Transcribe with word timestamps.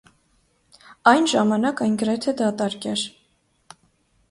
Այն 1.11 1.27
ժամանակ 1.33 1.85
այն 1.87 1.99
գրեթե 2.05 2.35
դատարկ 2.41 2.91
էր։ 2.95 3.07